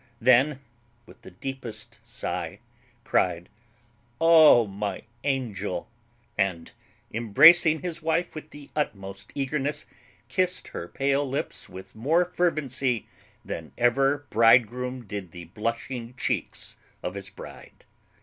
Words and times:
Then, 0.19 0.61
with 1.05 1.21
the 1.21 1.29
deepest 1.29 1.99
sigh, 2.03 2.57
cryed, 3.03 3.49
"Oh, 4.19 4.65
my 4.65 5.03
angel!" 5.23 5.87
and, 6.39 6.71
embracing 7.13 7.83
his 7.83 8.01
wife 8.01 8.33
with 8.33 8.49
the 8.49 8.71
utmost 8.75 9.31
eagerness, 9.35 9.85
kissed 10.27 10.69
her 10.69 10.87
pale 10.87 11.23
lips 11.29 11.69
with 11.69 11.93
more 11.93 12.25
fervency 12.25 13.05
than 13.45 13.73
ever 13.77 14.25
bridegroom 14.31 15.05
did 15.05 15.29
the 15.33 15.43
blushing 15.45 16.15
cheeks 16.17 16.77
of 17.03 17.13
his 17.13 17.29
bride. 17.29 17.85